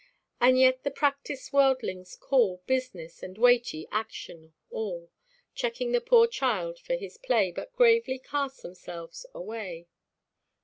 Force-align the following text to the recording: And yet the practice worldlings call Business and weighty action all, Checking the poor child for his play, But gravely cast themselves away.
And 0.39 0.57
yet 0.57 0.81
the 0.83 0.89
practice 0.89 1.53
worldlings 1.53 2.15
call 2.15 2.63
Business 2.65 3.21
and 3.21 3.37
weighty 3.37 3.87
action 3.91 4.55
all, 4.71 5.11
Checking 5.53 5.91
the 5.91 6.01
poor 6.01 6.25
child 6.25 6.79
for 6.79 6.95
his 6.95 7.17
play, 7.17 7.51
But 7.51 7.75
gravely 7.75 8.17
cast 8.17 8.63
themselves 8.63 9.27
away. 9.35 9.89